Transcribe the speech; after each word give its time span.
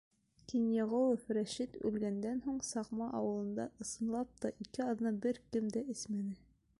Кинйәғолов 0.51 1.27
Рәшит 1.37 1.75
үлгәндән 1.89 2.41
һуң 2.47 2.57
Саҡма 2.69 3.11
ауылында, 3.19 3.67
ысынлап 3.85 4.33
та, 4.45 4.55
ике 4.67 4.85
аҙна 4.95 5.13
бер 5.27 5.43
кем 5.57 5.73
дә 5.77 5.89
эсмәне. 5.95 6.39